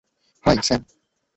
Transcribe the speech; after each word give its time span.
High, 0.45 0.57
Sam! 0.67 0.81